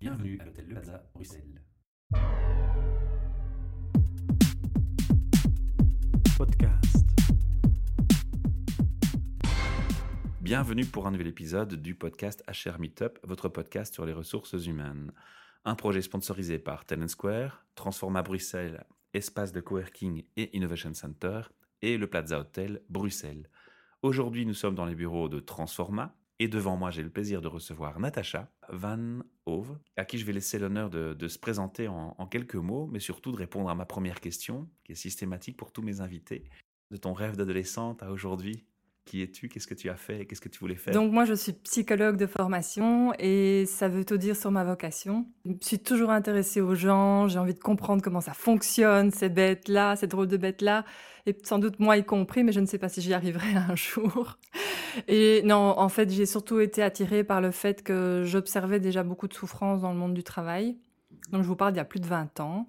[0.00, 1.62] Bienvenue à l'hôtel Le Plaza, Bruxelles.
[6.38, 7.06] Podcast.
[10.40, 15.12] Bienvenue pour un nouvel épisode du podcast HR Meetup, votre podcast sur les ressources humaines.
[15.66, 21.42] Un projet sponsorisé par Talent Square, Transforma Bruxelles, espace de coworking et innovation center,
[21.82, 23.50] et le Plaza Hotel Bruxelles.
[24.00, 27.48] Aujourd'hui, nous sommes dans les bureaux de Transforma, et devant moi, j'ai le plaisir de
[27.48, 32.26] recevoir Natacha Van Hove, à qui je vais laisser l'honneur de, se présenter en, en
[32.26, 35.82] quelques mots, mais surtout de répondre à ma première question, qui est systématique pour tous
[35.82, 36.44] mes invités.
[36.90, 38.64] De ton rêve d'adolescente à aujourd'hui,
[39.10, 41.34] qui es-tu Qu'est-ce que tu as fait Qu'est-ce que tu voulais faire Donc moi, je
[41.34, 45.26] suis psychologue de formation et ça veut tout dire sur ma vocation.
[45.44, 49.96] Je suis toujours intéressée aux gens, j'ai envie de comprendre comment ça fonctionne, ces bêtes-là,
[49.96, 50.84] ces drôles de bêtes-là,
[51.26, 53.74] et sans doute moi y compris, mais je ne sais pas si j'y arriverai un
[53.74, 54.38] jour.
[55.08, 59.26] Et non, en fait, j'ai surtout été attirée par le fait que j'observais déjà beaucoup
[59.26, 60.76] de souffrance dans le monde du travail.
[61.30, 62.68] Donc je vous parle d'il y a plus de 20 ans.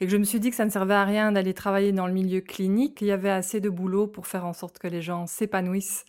[0.00, 2.06] Et que je me suis dit que ça ne servait à rien d'aller travailler dans
[2.06, 3.00] le milieu clinique.
[3.00, 6.04] Il y avait assez de boulot pour faire en sorte que les gens s'épanouissent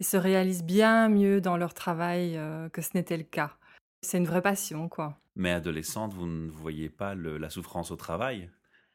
[0.00, 3.56] et se réalisent bien mieux dans leur travail euh, que ce n'était le cas.
[4.02, 5.18] C'est une vraie passion, quoi.
[5.36, 8.50] Mais adolescente, vous ne voyez pas la souffrance au travail?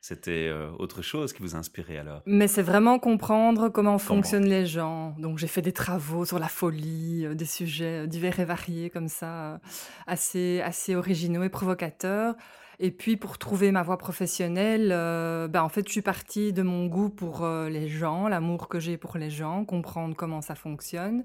[0.07, 2.21] C'était euh, autre chose qui vous inspirait alors?
[2.25, 5.13] Mais c'est vraiment comprendre comment fonctionnent les gens.
[5.19, 8.89] Donc j'ai fait des travaux sur la folie, euh, des sujets euh, divers et variés
[8.89, 9.59] comme ça,
[10.05, 12.35] assez, assez originaux et provocateurs.
[12.79, 16.61] Et puis pour trouver ma voie professionnelle, euh, ben, en fait je suis partie de
[16.61, 20.55] mon goût pour euh, les gens, l'amour que j'ai pour les gens, comprendre comment ça
[20.55, 21.23] fonctionne.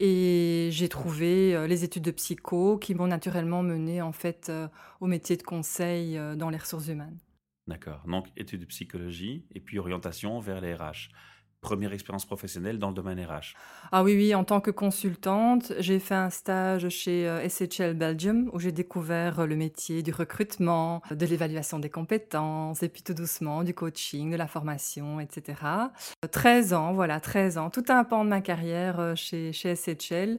[0.00, 4.50] Et j'ai trouvé euh, les études de psycho qui m'ont naturellement mené en fait
[5.00, 7.18] au métier de conseil dans les ressources humaines.
[7.66, 8.02] D'accord.
[8.06, 11.10] Donc, études de psychologie et puis orientation vers les RH.
[11.62, 13.56] Première expérience professionnelle dans le domaine RH.
[13.90, 18.50] Ah oui, oui, en tant que consultante, j'ai fait un stage chez euh, SHL Belgium
[18.52, 23.14] où j'ai découvert euh, le métier du recrutement, de l'évaluation des compétences et puis tout
[23.14, 25.60] doucement du coaching, de la formation, etc.
[26.24, 29.74] Euh, 13 ans, voilà, 13 ans, tout un pan de ma carrière euh, chez, chez
[29.74, 30.38] SHL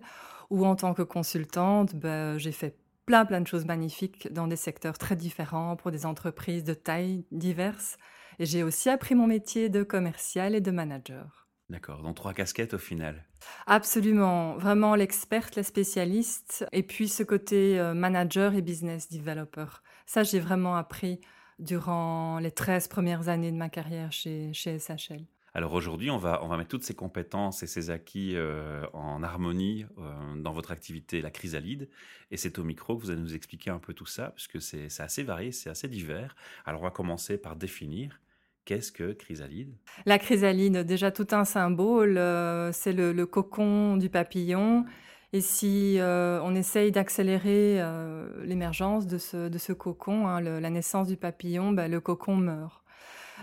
[0.50, 2.78] où en tant que consultante, ben, j'ai fait
[3.08, 7.26] plein, plein de choses magnifiques dans des secteurs très différents pour des entreprises de tailles
[7.32, 7.98] diverses.
[8.38, 11.48] Et j'ai aussi appris mon métier de commercial et de manager.
[11.70, 12.04] D'accord.
[12.04, 13.26] Donc, trois casquettes au final.
[13.66, 19.66] Absolument, vraiment l'experte, la spécialiste, et puis ce côté euh, manager et business developer.
[20.06, 21.20] Ça, j'ai vraiment appris
[21.60, 25.26] durant les 13 premières années de ma carrière chez, chez SHL.
[25.58, 29.24] Alors aujourd'hui, on va, on va mettre toutes ces compétences et ces acquis euh, en
[29.24, 31.90] harmonie euh, dans votre activité, la chrysalide.
[32.30, 34.88] Et c'est au micro que vous allez nous expliquer un peu tout ça, puisque c'est
[35.00, 36.36] assez varié, c'est assez divers.
[36.64, 38.22] Alors on va commencer par définir
[38.66, 39.74] qu'est-ce que chrysalide
[40.06, 44.86] La chrysalide, déjà tout un symbole, euh, c'est le, cocon du papillon.
[45.34, 47.82] Et si on essaye d'accélérer
[48.44, 52.84] l'émergence de ce, de ce cocon, hein, la naissance du papillon, ben, le cocon meurt.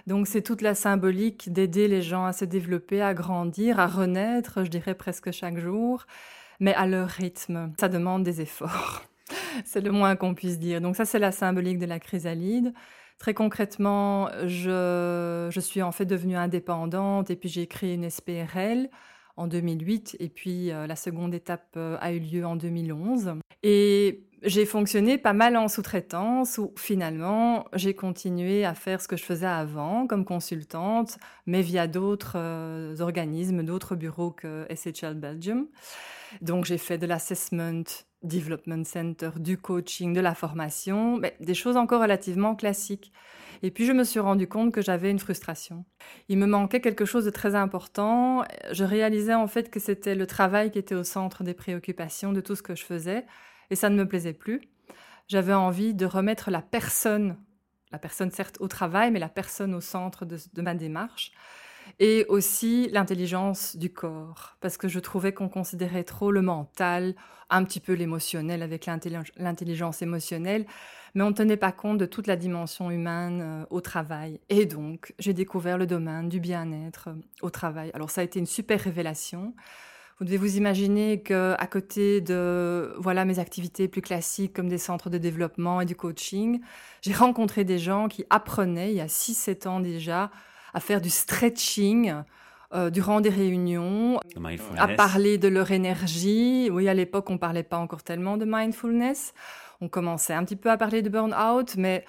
[0.06, 4.64] Donc c'est toute la symbolique d'aider les gens à se développer, à grandir, à renaître,
[4.64, 6.06] je dirais presque chaque jour,
[6.60, 7.72] mais à leur rythme.
[7.80, 9.02] Ça demande des efforts.
[9.64, 10.80] c'est le moins qu'on puisse dire.
[10.80, 12.74] Donc ça c'est la symbolique de la chrysalide.
[13.18, 18.90] Très concrètement, je, je suis en fait devenue indépendante et puis j'ai créé une SPRL
[19.36, 23.34] en 2008 et puis euh, la seconde étape euh, a eu lieu en 2011.
[23.62, 29.16] Et j'ai fonctionné pas mal en sous-traitance où finalement j'ai continué à faire ce que
[29.16, 35.66] je faisais avant comme consultante, mais via d'autres euh, organismes, d'autres bureaux que SHL Belgium.
[36.42, 37.84] Donc j'ai fait de l'assessment,
[38.22, 43.12] development center, du coaching, de la formation, des choses encore relativement classiques.
[43.62, 45.84] Et puis je me suis rendu compte que j'avais une frustration.
[46.28, 48.44] Il me manquait quelque chose de très important.
[48.72, 52.42] Je réalisais en fait que c'était le travail qui était au centre des préoccupations de
[52.42, 53.24] tout ce que je faisais,
[53.74, 54.60] et ça ne me plaisait plus.
[55.26, 57.36] J'avais envie de remettre la personne,
[57.90, 61.32] la personne certes au travail, mais la personne au centre de, ma démarche
[61.98, 67.16] et aussi l'intelligence du corps, parce que je trouvais qu'on considérait trop le mental,
[67.50, 70.66] un petit peu l'émotionnel avec l'intellig- l'intelligence émotionnelle,
[71.14, 74.40] mais on ne tenait pas compte de toute la dimension humaine euh, au travail.
[74.50, 77.90] Et donc, j'ai découvert le domaine du bien-être euh, au travail.
[77.92, 79.52] Alors, ça a été une super révélation.
[80.24, 84.78] Vous devez vous imaginer que à côté de voilà mes activités plus classiques comme des
[84.78, 86.62] centres de développement et du coaching,
[87.02, 90.30] j'ai rencontré des gens qui apprenaient il y a 6-7 ans déjà
[90.72, 92.14] à faire du stretching
[92.72, 94.80] euh, durant des réunions, mindfulness.
[94.80, 96.70] à parler de leur énergie.
[96.72, 99.34] Oui, à l'époque, on parlait pas encore tellement de mindfulness.
[99.82, 102.02] On commençait un petit peu à parler de burn-out, mais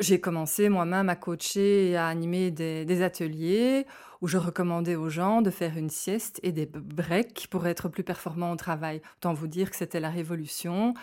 [0.00, 3.86] j'ai commencé moi-même à coacher et à animer des, des ateliers
[4.20, 8.04] où je recommandais aux gens de faire une sieste et des breaks pour être plus
[8.04, 9.02] performants au travail.
[9.18, 10.94] Autant vous dire que c'était la révolution.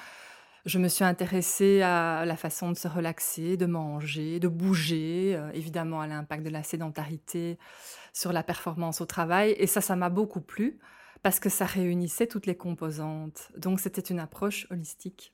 [0.65, 5.51] Je me suis intéressée à la façon de se relaxer, de manger, de bouger, euh,
[5.53, 7.57] évidemment à l'impact de la sédentarité
[8.13, 9.55] sur la performance au travail.
[9.57, 10.79] Et ça, ça m'a beaucoup plu
[11.21, 13.51] parce que ça réunissait toutes les composantes.
[13.57, 15.33] Donc c'était une approche holistique.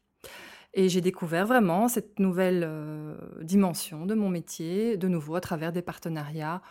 [0.73, 5.71] Et j'ai découvert vraiment cette nouvelle euh, dimension de mon métier, de nouveau à travers
[5.71, 6.61] des partenariats,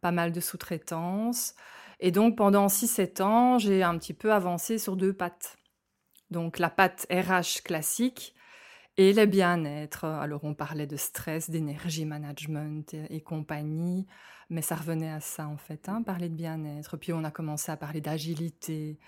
[0.00, 1.54] pas mal de sous-traitance.
[2.00, 5.58] Et donc pendant 6-7 ans, j'ai un petit peu avancé sur deux pattes
[6.30, 8.34] donc la patte RH classique
[8.96, 10.04] et le bien-être.
[10.04, 14.06] Alors on parlait de stress, d'énergie management et, compagnie,
[14.50, 16.96] mais ça revenait à ça en fait, hein, parler de bien-être.
[16.96, 18.98] Puis on a commencé à parler d'agilité,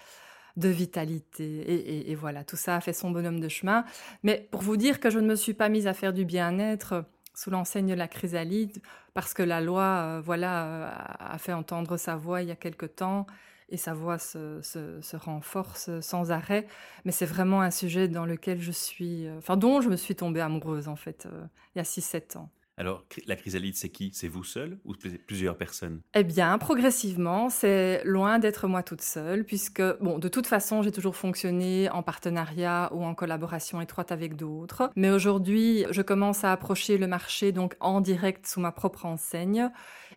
[0.57, 3.85] de vitalité, et, voilà, tout ça a fait son bonhomme de chemin.
[4.23, 7.05] Mais pour vous dire que je ne me suis pas mise à faire du bien-être
[7.35, 8.83] sous l'enseigne la chrysalide,
[9.15, 12.57] parce que la loi, euh, voilà, euh, a fait entendre sa voix il y a
[12.57, 13.27] quelque temps
[13.69, 16.67] et sa voix se, renforce sans arrêt.
[17.05, 20.17] Mais c'est vraiment un sujet dans lequel je suis, euh, enfin dont je me suis
[20.17, 21.29] tombée amoureuse en fait
[21.75, 22.51] il y a 6-7 ans.
[22.81, 24.11] Alors, la chrysalide, c'est qui?
[24.15, 24.95] C'est vous seul ou
[25.27, 26.01] plusieurs personnes?
[26.15, 30.91] Eh bien, progressivement, c'est loin d'être moi toute seule, puisque, bon, de toute façon, j'ai
[30.91, 34.91] toujours fonctionné en partenariat ou en collaboration étroite avec d'autres.
[34.97, 39.71] Mais aujourd'hui, je commence à approcher le marché, donc en direct sous ma propre enseigne.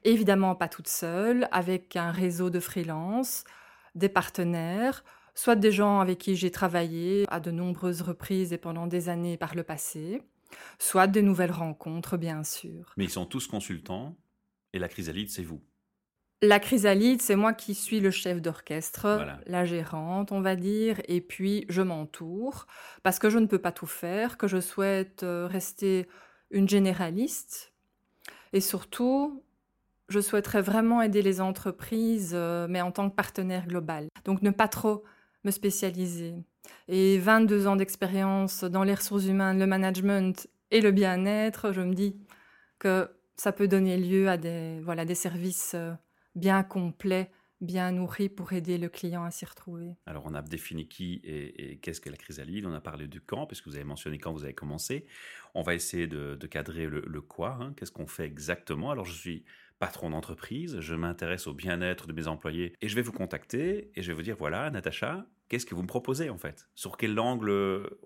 [0.06, 3.44] Évidemment, pas toute seule, avec un réseau de freelance,
[3.94, 5.04] des partenaires,
[5.36, 9.36] soit des gens avec qui j'ai travaillé à de nombreuses reprises et pendant des années
[9.36, 10.22] par le passé
[10.80, 12.94] soit des nouvelles rencontres, bien sûr.
[12.98, 14.16] Mais ils sont tous consultants,
[14.74, 15.62] et la chrysalide, c'est vous.
[16.42, 21.22] La chrysalide, c'est moi qui suis le chef d'orchestre, la gérante, on va dire, et
[21.22, 22.68] puis je m'entoure,
[23.02, 26.06] parce que je ne peux pas tout faire, que je souhaite euh, rester
[26.52, 27.74] une généraliste,
[28.52, 29.44] et surtout,
[30.10, 34.08] je souhaiterais vraiment aider les entreprises, euh, mais en tant que partenaire global.
[34.26, 35.04] Donc ne pas trop
[35.44, 36.36] me spécialiser.
[36.88, 41.94] Et 22 ans d'expérience dans les ressources humaines, le management et le bien-être, je me
[41.94, 42.16] dis
[42.80, 45.94] que ça peut donner lieu à des, voilà, des services euh,
[46.36, 47.32] bien complets,
[47.62, 49.96] bien nourris pour aider le client à s'y retrouver.
[50.06, 52.66] Alors, on a défini qui et, qu'est-ce que la chrysalide.
[52.66, 55.06] On a parlé du quand, puisque vous avez mentionné quand vous avez commencé.
[55.54, 57.58] On va essayer de, cadrer le, quoi.
[57.60, 57.74] Hein.
[57.78, 58.92] Qu'est-ce qu'on fait exactement?
[58.92, 59.46] Alors, je suis
[59.84, 64.02] patron d'entreprise, je m'intéresse au bien-être de mes employés et je vais vous contacter et
[64.02, 66.70] je vais vous dire voilà, Natacha, qu'est-ce que vous me proposez en fait?
[66.74, 67.52] Sur quel angle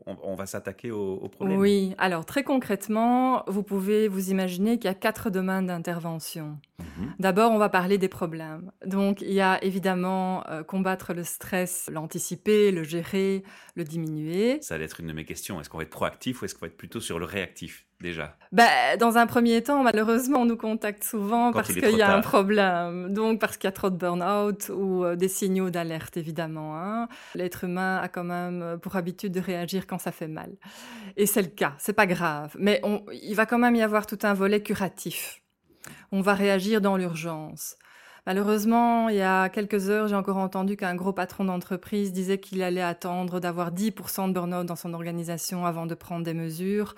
[0.08, 1.60] on, va s'attaquer au, problème?
[1.60, 6.60] Oui, alors très concrètement, vous pouvez vous imaginer qu'il y a quatre domaines d'intervention.
[6.80, 7.14] Mhm.
[7.20, 8.72] D'abord, on va parler des problèmes.
[8.86, 13.44] Donc, il y a évidemment euh, combattre le stress, l'anticiper, le gérer,
[13.76, 14.60] le diminuer.
[14.62, 15.62] Ça va être une de mes questions.
[15.62, 17.87] Est-ce qu'on va être proactif ou est-ce qu'on va être plutôt sur le réactif?
[18.02, 22.16] Déjà bah, Dans un premier temps, malheureusement, on nous contacte souvent parce qu'il y a
[22.16, 23.14] un problème.
[23.14, 26.78] Donc, parce qu'il y a trop de burn-out ou euh, des signaux d'alerte, évidemment.
[26.78, 27.08] Hein.
[27.36, 30.52] L'être humain a quand même euh, pour habitude de réagir quand ça fait mal.
[31.16, 32.56] Et c'est le cas, c'est pas grave.
[32.60, 32.82] Mais
[33.24, 35.42] il va quand même y avoir tout un volet curatif.
[36.12, 37.78] On va réagir dans l'urgence.
[38.26, 42.62] Malheureusement, il y a quelques heures, j'ai encore entendu qu'un gros patron d'entreprise disait qu'il
[42.62, 46.94] allait attendre d'avoir 10% de burn-out dans son organisation avant de prendre des mesures.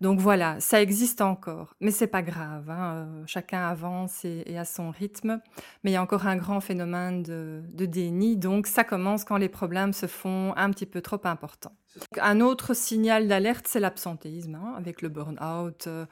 [0.00, 2.70] Donc voilà, ça existe encore, mais c'est pas grave.
[2.70, 5.40] Hein, euh, chacun avance et, à son rythme.
[5.84, 8.36] Mais il y a encore un grand phénomène de, déni.
[8.36, 11.76] Donc ça commence quand les problèmes se font un petit peu trop importants.
[12.18, 15.86] Un autre signal d'alerte, c'est l'absentéisme, hein, avec le burn-out.
[15.86, 16.06] Euh,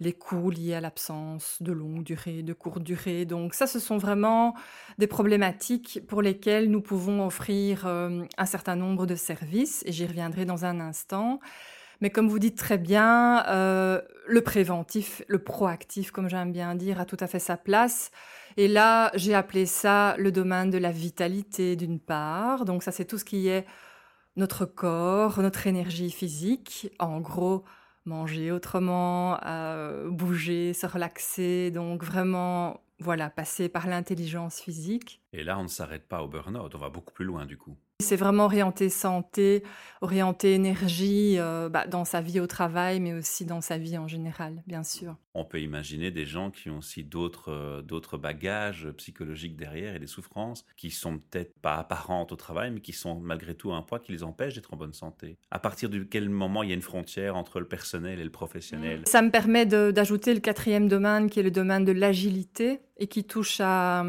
[0.00, 3.24] les coûts liés à l'absence de longue durée, de courte durée.
[3.24, 4.54] Donc ça, ce sont vraiment
[4.98, 10.06] des problématiques pour lesquelles nous pouvons offrir euh, un certain nombre de services, et j'y
[10.06, 11.40] reviendrai dans un instant.
[12.00, 17.00] Mais comme vous dites très bien, euh, le préventif, le proactif, comme j'aime bien dire,
[17.00, 18.10] a tout à fait sa place.
[18.56, 22.64] Et là, j'ai appelé ça le domaine de la vitalité d'une part.
[22.64, 23.66] Donc ça, c'est tout ce qui est
[24.36, 26.90] notre corps, notre énergie physique.
[26.98, 27.64] En gros,
[28.04, 31.70] manger autrement, euh, bouger, se relaxer.
[31.70, 35.20] Donc vraiment, voilà, passer par l'intelligence physique.
[35.32, 37.76] Et là, on ne s'arrête pas au burn-out, on va beaucoup plus loin du coup.
[38.00, 39.64] C'est vraiment orienté santé,
[40.02, 44.06] orienté énergie euh, bah, dans sa vie au travail, mais aussi dans sa vie en
[44.06, 45.16] général, bien sûr.
[45.34, 49.98] On peut imaginer des gens qui ont aussi d'autres euh, d'autres bagages psychologiques derrière et
[49.98, 53.82] des souffrances qui sont peut-être pas apparentes au travail, mais qui sont malgré tout un
[53.82, 55.38] poids qui les empêche d'être en bonne santé.
[55.50, 58.30] À partir de quel moment il y a une frontière entre le personnel et le
[58.30, 59.02] professionnel?
[59.06, 63.24] Ça me permet d'ajouter le quatrième domaine qui est le domaine de l'agilité et qui
[63.24, 64.04] touche à,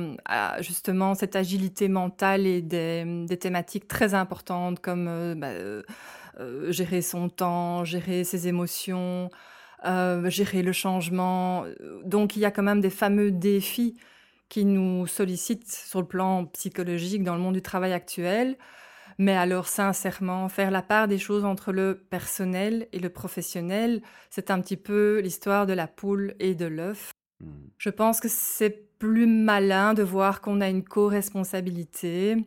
[0.61, 5.49] justement cette agilité mentale et des, thématiques très importantes comme euh, bah,
[6.39, 9.29] euh, gérer son temps, gérer ses émotions,
[9.83, 11.65] gérer le changement.
[12.03, 13.95] Donc il y a quand même des fameux défis
[14.49, 18.57] qui nous sollicitent sur le plan psychologique dans le monde du travail actuel.
[19.19, 24.49] Mais alors, sincèrement, faire la part des choses entre le personnel et le professionnel, c'est
[24.49, 27.11] un petit peu l'histoire de la poule et de l'œuf.
[27.41, 27.67] Hmm.
[27.77, 32.37] Je pense que c'est plus malin de voir qu'on a une co-responsabilité,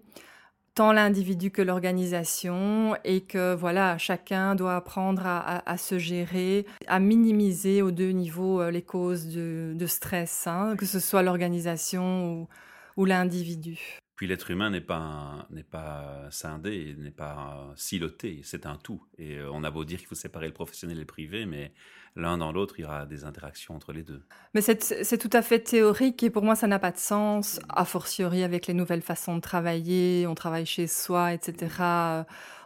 [0.74, 7.82] tant l'individu que l'organisation, et que voilà, chacun doit apprendre à, se gérer, à minimiser
[7.82, 12.48] aux deux niveaux euh, les causes de, stress, hein, que ce soit l'organisation
[12.96, 14.00] ou l'individu.
[14.22, 19.02] Puis l'être humain n'est pas, n'est pas scindé, n'est pas siloté, c'est un tout.
[19.18, 21.72] Et euh, on a beau dire qu'il faut séparer le professionnel et le privé, mais
[22.14, 24.22] l'un dans l'autre, il y aura des interactions entre les deux.
[24.54, 27.84] Mais c'est tout à fait théorique et pour moi, ça n'a pas de sens, a
[27.84, 32.22] fortiori avec les nouvelles façons de travailler, on travaille chez soi, etc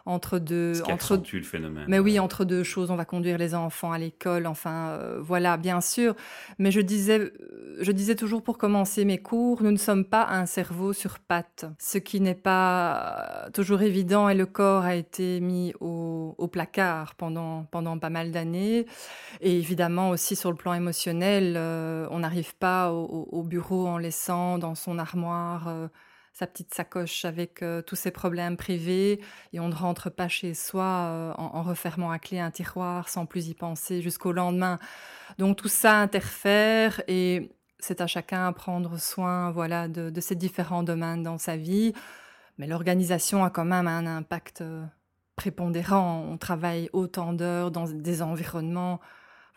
[0.07, 0.75] entre deux.
[0.75, 1.85] Ce entre le phénomène.
[1.87, 5.57] Mais oui, entre deux choses, on va conduire les enfants à l'école, enfin, euh, voilà,
[5.57, 6.15] bien sûr.
[6.59, 10.27] Mais je disais, euh, je disais toujours pour commencer mes cours, nous ne sommes pas
[10.29, 14.95] un cerveau sur pattes, ce qui n'est pas euh, toujours évident et le corps a
[14.95, 18.85] été mis au, au placard pendant, pendant pas mal d'années.
[19.41, 21.57] Et évidemment aussi sur le plan émotionnel,
[22.09, 25.89] on n'arrive pas au, au, bureau en laissant dans son armoire
[26.37, 29.19] sa petite sacoche avec euh, tous ses problèmes privés
[29.53, 33.25] et on ne rentre pas chez soi euh, en, refermant à clé un tiroir sans
[33.25, 34.77] plus y penser jusqu'au lendemain.
[35.39, 40.35] Donc tout ça interfère et c'est à chacun à prendre soin voilà de, de ces
[40.35, 41.93] différents domaines dans sa vie.
[42.59, 44.85] Mais l'organisation a quand même un impact euh,
[45.35, 46.23] prépondérant.
[46.29, 48.99] On travaille autant d'heures dans des environnements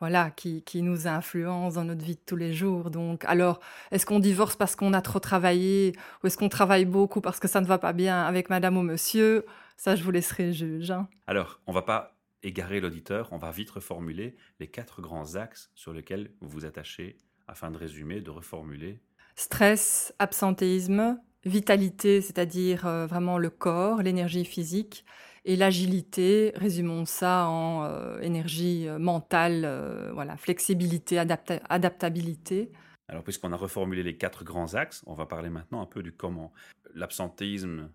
[0.00, 2.90] voilà, qui, qui, nous influence dans notre vie de tous les jours.
[2.90, 5.92] Donc, alors, est-ce qu'on divorce parce qu'on a trop travaillé
[6.22, 8.82] ou est-ce qu'on travaille beaucoup parce que ça ne va pas bien avec madame ou
[8.82, 9.44] monsieur?
[9.76, 10.90] Ça, je vous laisserai juge.
[10.90, 11.08] Hein.
[11.26, 15.92] Alors, on va pas égarer l'auditeur, on va vite reformuler les quatre grands axes sur
[15.92, 19.00] lesquels vous vous attachez afin de résumer, de reformuler.
[19.36, 25.04] Stress, absentéisme, vitalité, c'est-à-dire euh, vraiment le corps, l'énergie physique,
[25.44, 32.70] et l'agilité, résumons ça en euh, énergie euh, mentale, euh, voilà, flexibilité, adaptabilité.
[33.08, 36.12] Alors, puisqu'on a reformulé les quatre grands axes, on va parler maintenant un peu du
[36.12, 36.52] comment.
[36.94, 37.88] L'absentéisme,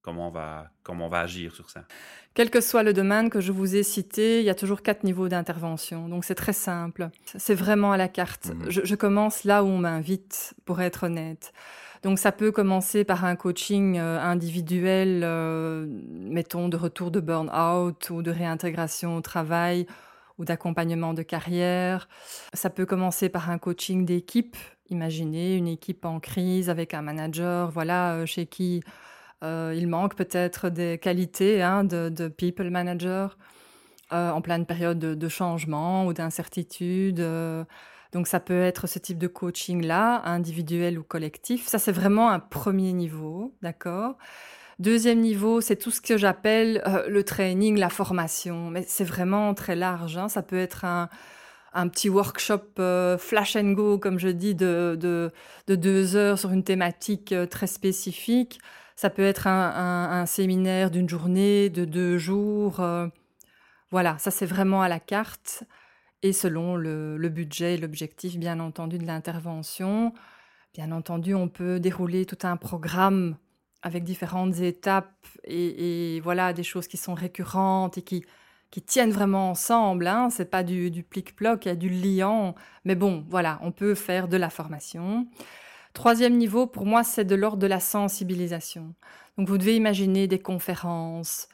[0.00, 1.84] comment on va, comment on va agir sur ça?
[2.32, 5.04] Quel que soit le domaine que je vous ai cité, il y a toujours quatre
[5.04, 6.08] niveaux d'intervention.
[6.08, 7.10] Donc, c'est très simple.
[7.24, 8.46] C'est vraiment à la carte.
[8.46, 11.52] Mmh je, je commence là où on m'invite, pour être honnête.
[12.04, 18.10] Donc ça peut commencer par un coaching euh, individuel, euh, mettons de retour de burn-out
[18.10, 19.86] ou de réintégration au travail
[20.36, 22.06] ou d'accompagnement de carrière.
[22.52, 24.54] Ça peut commencer par un coaching d'équipe.
[24.90, 28.82] Imaginez une équipe en crise avec un manager, voilà, euh, chez qui
[29.42, 33.36] il manque peut-être des qualités hein, de, people manager
[34.10, 37.22] en pleine période de, de changement ou d'incertitude.
[38.14, 41.66] Donc ça peut être ce type de coaching-là, individuel ou collectif.
[41.66, 44.16] Ça, c'est vraiment un premier niveau, d'accord?
[44.78, 48.70] Deuxième niveau, c'est tout ce que j'appelle euh, le training, la formation.
[48.70, 50.16] Mais c'est vraiment très large.
[50.16, 50.28] Hein.
[50.28, 51.08] Ça peut être un,
[51.88, 56.62] petit workshop euh, flash and go, comme je dis, de, de, deux heures sur une
[56.62, 58.60] thématique euh, très spécifique.
[58.94, 62.80] Ça peut être un séminaire d'une journée, de deux jours.
[63.90, 65.64] voilà, ça c'est vraiment à la carte
[66.24, 70.14] et selon le, budget et l'objectif, bien entendu, de l'intervention.
[70.72, 73.36] Bien entendu, on peut dérouler tout un programme
[73.82, 75.12] avec différentes étapes
[75.44, 78.24] et, voilà des choses qui sont récurrentes et qui,
[78.86, 80.06] tiennent vraiment ensemble.
[80.06, 80.30] Hein.
[80.30, 82.54] C'est pas du, du plic-ploc, il y a du liant.
[82.86, 85.28] Mais bon, voilà, on peut faire de la formation.
[85.92, 88.94] Troisième niveau, pour moi, c'est de l'ordre de la sensibilisation.
[89.36, 91.48] Donc, vous devez imaginer des conférences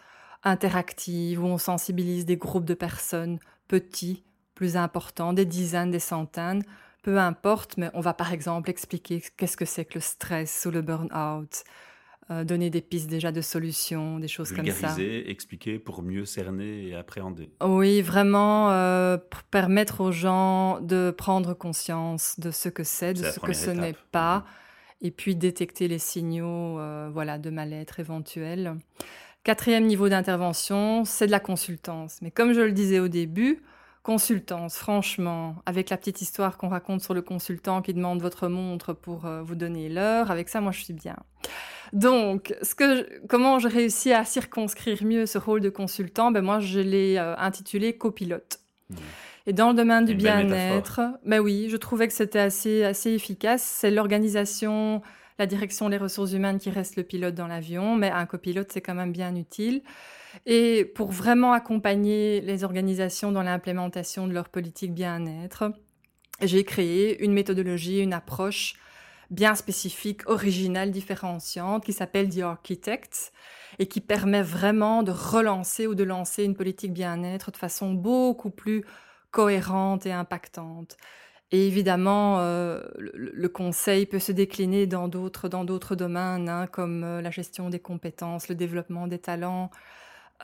[0.44, 4.24] interactives où on sensibilise des groupes de personnes petits,
[4.60, 6.62] plus important, des dizaines, des centaines,
[7.02, 10.70] peu importe, mais on va par exemple expliquer qu'est-ce que c'est que le stress ou
[10.70, 11.64] le burn-out,
[12.30, 14.94] euh, donner des pistes déjà de solutions, des choses comme ça.
[15.00, 17.48] expliquer pour mieux cerner et appréhender.
[17.64, 19.16] Oui, vraiment euh,
[19.50, 23.96] permettre aux gens de prendre conscience de ce que c'est, de ce que ce n'est
[24.12, 25.06] pas, mhm.
[25.06, 28.76] et puis détecter les signaux euh, voilà, de mal-être éventuel.
[29.42, 32.18] Quatrième niveau d'intervention, c'est de la consultance.
[32.20, 33.62] Mais comme je le disais au début,
[34.02, 38.94] Consultance, franchement, avec la petite histoire qu'on raconte sur le consultant qui demande votre montre
[38.94, 41.16] pour euh, vous donner l'heure, avec ça, moi, je suis bien.
[41.92, 46.30] Donc, ce que comment je réussis à circonscrire mieux ce rôle de consultant?
[46.30, 48.60] Ben Moi, je l'ai euh, intitulé copilote.
[48.88, 48.96] Mmh.
[49.46, 53.62] Et dans le domaine du bien-être, ben oui, je trouvais que c'était assez, assez efficace.
[53.62, 55.02] C'est l'organisation,
[55.38, 58.80] la direction des ressources humaines qui reste le pilote dans l'avion, mais un copilote, c'est
[58.80, 59.82] quand même bien utile.
[60.46, 65.72] Et pour vraiment accompagner les organisations dans l'implémentation de leur politique bien-être,
[66.42, 68.74] j'ai créé une méthodologie, une approche
[69.30, 73.32] bien spécifique, originale, différenciante, qui s'appelle The Architects
[73.78, 78.50] et qui permet vraiment de relancer ou de lancer une politique bien-être de façon beaucoup
[78.50, 78.84] plus
[79.30, 80.96] cohérente et impactante.
[81.52, 87.02] Et évidemment, euh, le, conseil peut se décliner dans d'autres dans d'autres domaines, hein, comme
[87.02, 89.70] euh, la gestion des compétences, le développement des talents,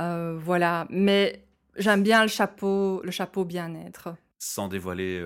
[0.00, 0.86] euh, voilà.
[0.90, 1.44] Mais
[1.76, 4.14] j'aime bien le chapeau le chapeau bien-être.
[4.38, 5.24] Sans dévoiler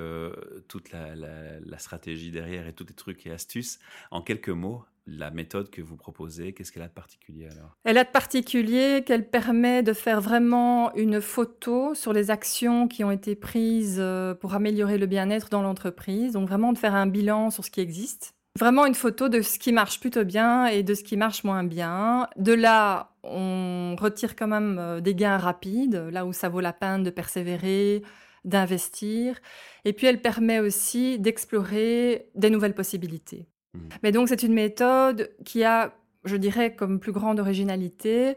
[0.69, 3.81] toute la, la, stratégie derrière et tous les trucs et astuces,
[4.13, 7.77] en quelques mots, la méthode que vous proposez, qu'est-ce qu'elle a de particulier alors?
[7.85, 13.05] Elle a de particulier qu'elle permet de faire vraiment une photo sur les actions qui
[13.05, 17.07] ont été prises euh, pour améliorer le bien-être dans l'entreprise, donc vraiment de faire un
[17.07, 18.35] bilan sur ce qui existe.
[18.59, 21.63] Vraiment une photo de ce qui marche plutôt bien et de ce qui marche moins
[21.63, 22.27] bien.
[22.37, 26.73] De là, on retire quand même euh, des gains rapides, là où ça vaut la
[26.73, 28.03] peine de persévérer,
[28.45, 29.39] d'investir.
[29.85, 33.49] Et puis elle permet aussi d'explorer des nouvelles possibilités.
[33.75, 33.79] Mmh.
[34.03, 38.37] Mais donc c'est une méthode qui a, je dirais, comme plus grande originalité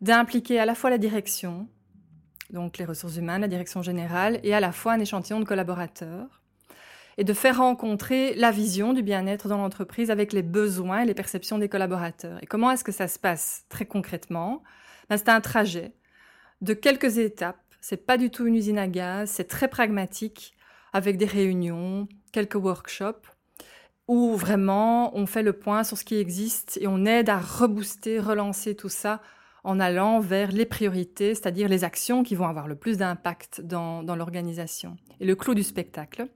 [0.00, 1.68] d'impliquer à la fois la direction,
[2.50, 6.37] donc les ressources humaines, la direction générale, et à la fois un échantillon de collaborateurs,
[7.18, 11.14] et de faire rencontrer la vision du bien-être dans l'entreprise avec les besoins et les
[11.14, 12.38] perceptions des collaborateurs.
[12.42, 14.62] Et comment est-ce que ça se passe très concrètement?
[15.10, 15.92] Ben, C'est un trajet
[16.60, 17.60] de quelques étapes.
[17.80, 20.54] C'est pas du tout une usine à gaz, c'est très pragmatique,
[20.92, 23.26] avec des réunions, quelques workshops
[24.06, 28.20] où vraiment on fait le point sur ce qui existe et on aide à rebooster,
[28.20, 29.20] relancer tout ça
[29.64, 34.02] en allant vers les priorités, c'est-à-dire les actions qui vont avoir le plus d'impact dans,
[34.02, 34.96] dans l'organisation.
[35.20, 36.28] Et le clou du spectacle,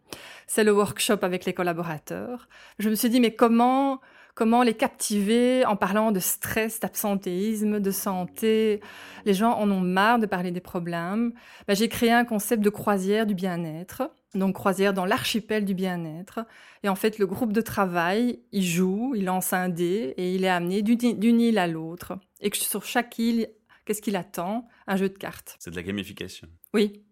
[0.46, 2.48] c'est le workshop avec les collaborateurs.
[2.78, 4.00] Je me suis dit, mais comment,
[4.34, 8.80] comment les captiver en parlant de stress, d'absentéisme, de santé
[9.24, 11.32] Les gens en ont marre de parler des problèmes.
[11.68, 16.40] Ben, j'ai créé un concept de croisière du bien-être donc croisière dans l'archipel du bien-être.
[16.82, 20.44] Et en fait, le groupe de travail, il joue, il lance un dé et il
[20.44, 22.18] est amené d'une île à l'autre.
[22.40, 23.48] Et que sur chaque île,
[23.84, 24.68] qu'est-ce qu'il attend?
[24.86, 25.56] Un jeu de cartes.
[25.58, 26.48] C'est de la gamification.
[26.74, 27.04] Oui,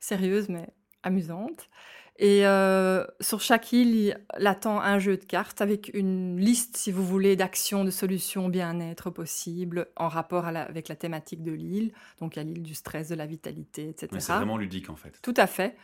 [0.00, 0.68] sérieuse mais
[1.02, 1.68] amusante.
[2.18, 6.90] Et euh, sur chaque île, il attend un jeu de cartes avec une liste, si
[6.90, 11.92] vous voulez, d'actions, de solutions bien-être possibles en rapport avec la thématique de l'île.
[12.20, 14.08] Donc, il y a l'île du stress, de la vitalité, etc.
[14.18, 15.18] c'est vraiment ludique, en fait.
[15.22, 15.76] Tout à fait.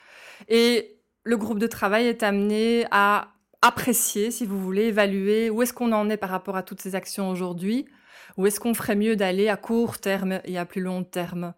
[0.48, 3.28] Et le groupe de travail est amené à
[3.60, 6.94] apprécier, si vous voulez, évaluer où est-ce qu'on en est par rapport à toutes ces
[6.94, 7.86] actions aujourd'hui,
[8.36, 11.54] où est-ce qu'on ferait mieux d'aller à court terme et à plus long terme.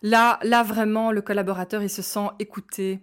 [0.00, 3.00] Là, là vraiment, le collaborateur, il se sent écouté,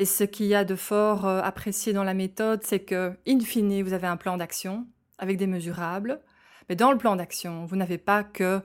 [0.00, 3.38] et ce qu'il y a de fort euh, apprécié dans la méthode, c'est que, in
[3.38, 4.86] fine, vous avez un plan d'action
[5.18, 6.22] avec des mesurables.
[6.70, 8.62] Mais dans le plan d'action, vous n'avez pas que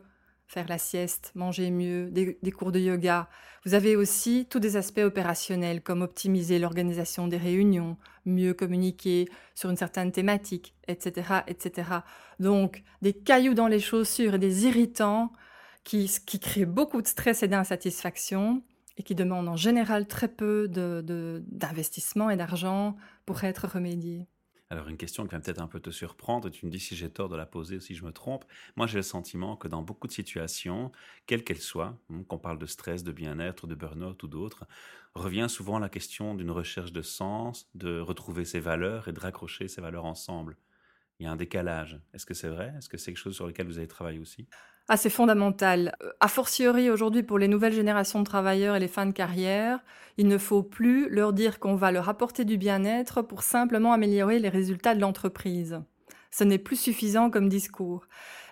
[0.47, 3.27] faire la sieste, manger mieux, des, cours de yoga.
[3.65, 9.69] Vous avez aussi tous des aspects opérationnels comme optimiser l'organisation des réunions, mieux communiquer sur
[9.69, 11.89] une certaine thématique, etc., etc.
[12.39, 15.33] Donc, des cailloux dans les chaussures et des irritants
[15.83, 18.63] qui, qui créent beaucoup de stress et d'insatisfaction
[18.97, 24.27] et qui demandent en général très peu d'investissement et d'argent pour être remédiés.
[24.71, 26.95] Alors une question qui va peut-être un peu te surprendre, et tu me dis si
[26.95, 28.45] j'ai tort de la poser ou si je me trompe.
[28.75, 30.91] Moi j'ai le sentiment que dans beaucoup de situations,
[31.27, 34.65] quelles qu'elles soient, hein, qu'on parle de stress, de bien-être, de burn-out ou d'autres,
[35.13, 39.67] revient souvent la question d'une recherche de sens, de retrouver ses valeurs et de raccrocher
[39.67, 40.57] ces valeurs ensemble.
[41.19, 41.99] Il y a un décalage.
[42.13, 42.73] Est-ce que c'est vrai?
[42.77, 44.47] Est-ce que c'est quelque chose sur lequel vous avez travaillé aussi?
[44.87, 45.95] Ah, c'est fondamental.
[46.19, 49.79] A fortiori aujourd'hui pour les nouvelles générations de travailleurs et les fins de carrière,
[50.17, 54.37] il ne faut plus leur dire qu'on va leur apporter du bien-être pour simplement améliorer
[54.37, 55.81] les résultats de l'entreprise.
[56.29, 58.05] Ce n'est plus suffisant comme discours.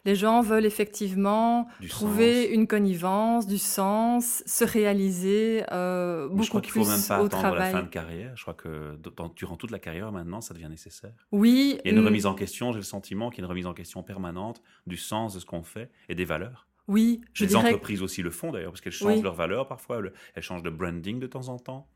[0.06, 6.40] Les gens veulent effectivement trouver une connivence, du sens, se réaliser euh, beaucoup plus au
[6.40, 6.44] travail.
[6.44, 8.36] Je crois qu'il faut même pas attendre la fin de carrière.
[8.36, 8.98] Je crois que
[9.36, 11.14] durant toute la carrière maintenant, ça devient nécessaire.
[11.32, 11.80] Oui.
[11.86, 12.72] Il y a une remise en question.
[12.72, 15.46] J'ai le sentiment qu'il y a une remise en question permanente du sens de ce
[15.46, 16.68] qu'on fait et des valeurs.
[16.88, 20.02] Oui, je Les entreprises aussi le font d'ailleurs parce qu'elles changent leurs valeurs parfois.
[20.36, 21.88] Elles changent de branding de temps en temps.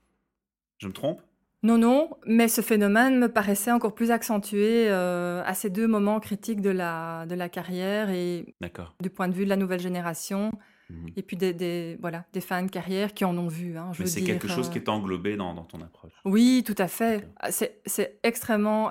[0.77, 1.21] Je me trompe?
[1.63, 6.19] Non, non, mais ce phénomène me paraissait encore plus accentué euh, à ces deux moments
[6.19, 8.55] critiques de la, de la carrière et
[9.01, 10.51] du point de vue de la nouvelle génération.
[10.89, 11.09] Mhm.
[11.17, 13.77] Et puis des, voilà, des fins de carrière qui en ont vu.
[13.77, 16.13] Hein, mais c'est quelque chose qui est euh, englobé dans, dans ton approche.
[16.23, 17.27] Oui, tout à fait.
[17.39, 18.89] Ah, c'est extrêmement.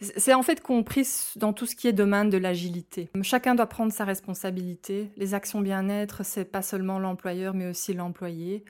[0.00, 3.10] C'est en fait compris dans tout ce qui est domaine de l'agilité.
[3.22, 5.10] Chacun doit prendre sa responsabilité.
[5.16, 8.64] Les actions bien-être, c'est pas seulement l'employeur, mais aussi l'employé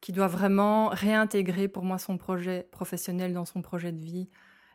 [0.00, 4.28] qui doit vraiment réintégrer pour moi son projet professionnel dans son projet de vie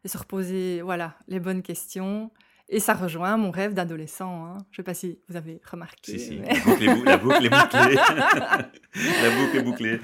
[0.03, 2.31] et se reposer voilà les bonnes questions.
[2.69, 4.45] Et ça rejoint mon rêve d'adolescent.
[4.45, 4.57] Hein.
[4.71, 6.17] Je ne sais pas si vous avez remarqué.
[6.17, 7.49] Si, si, la, boucle est bouclée.
[7.49, 9.99] la boucle est bouclée.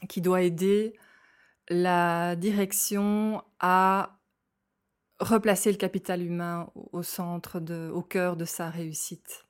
[0.09, 0.93] qui doit aider
[1.69, 4.19] la direction à
[5.19, 9.45] replacer le capital humain au centre, de, au cœur de sa réussite,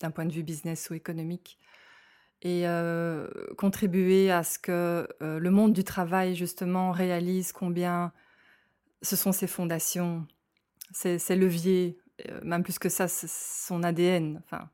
[0.00, 1.58] d'un point de vue business ou économique
[2.42, 2.64] et
[3.56, 8.12] contribuer à ce que le monde du travail, justement, réalise combien
[9.02, 10.26] ce sont ses fondations,
[10.92, 11.98] ses, leviers,
[12.42, 14.40] même plus que ça, son ADN.
[14.44, 14.70] Enfin,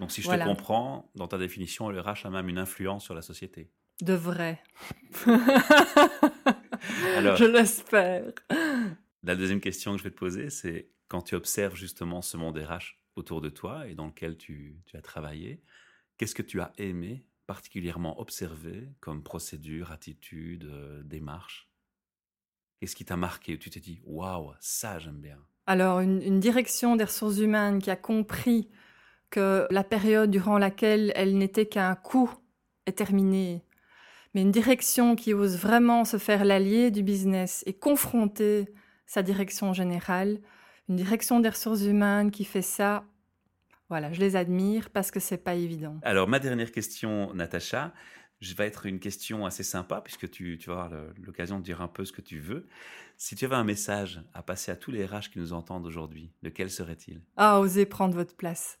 [0.00, 3.14] Donc, si je te comprends, dans ta définition, le RH a même une influence sur
[3.14, 3.70] la société.
[4.02, 4.62] De vrai.
[7.16, 8.24] Alors, je l'espère.
[9.22, 12.58] La deuxième question que je vais te poser, c'est quand tu observes justement ce monde
[12.58, 15.62] RH autour de toi et dans lequel tu, tu as travaillé,
[16.18, 21.70] Qu'est-ce que tu as aimé particulièrement observer comme procédure, attitude, euh, démarche?
[22.80, 23.58] Qu'est-ce qui t'a marqué?
[23.58, 25.38] Tu t'es dit, waouh, ça j'aime bien.
[25.66, 28.68] Alors, une, direction des ressources humaines qui a compris
[29.30, 32.30] que la période durant laquelle elle n'était qu'un coût
[32.86, 33.64] est terminée,
[34.32, 38.68] mais une direction qui ose vraiment se faire l'allié du business et confronter
[39.06, 40.40] sa direction générale,
[40.88, 43.04] une direction des ressources humaines qui fait ça
[43.88, 45.98] voilà, je les admire parce que c'est pas évident.
[46.02, 47.92] Alors, ma dernière question, Natacha,
[48.40, 51.80] je vais être une question assez sympa puisque tu, tu vas avoir l'occasion de dire
[51.80, 52.66] un peu ce que tu veux.
[53.16, 56.30] Si tu avais un message à passer à tous les RH qui nous entendent aujourd'hui,
[56.42, 57.22] lequel serait-il?
[57.36, 58.78] Ah, osez prendre votre place.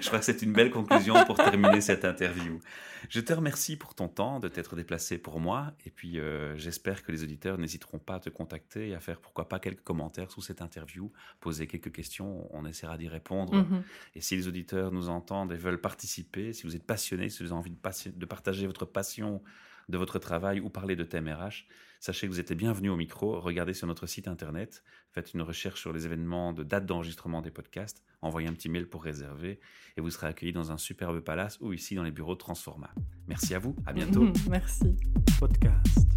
[0.00, 2.60] Je crois que c'est une belle conclusion pour terminer cette interview.
[3.08, 7.02] Je te remercie pour ton temps, de t'être déplacé pour moi, et puis euh, j'espère
[7.02, 10.30] que les auditeurs n'hésiteront pas à te contacter et à faire pourquoi pas quelques commentaires
[10.30, 13.54] sous cette interview, poser quelques questions, on essaiera d'y répondre.
[13.54, 13.82] Mhm.
[14.14, 17.52] Et si les auditeurs nous entendent et veulent participer, si vous êtes passionné, si vous
[17.52, 19.42] avez envie de, de partager votre passion
[19.88, 21.66] de votre travail ou parler de thème RH,
[22.02, 23.40] sachez que vous êtes bienvenus au micro.
[23.40, 27.52] Regardez sur notre site internet, faites une recherche sur les événements de date d'enregistrement des
[27.52, 29.60] podcasts, envoyez un petit mail pour réserver
[29.96, 32.90] et vous serez accueillis dans un superbe palace ou ici dans les bureaux de Transforma.
[33.28, 34.26] Merci à vous, à bientôt.
[34.50, 34.96] Merci.
[35.38, 36.08] Podcast.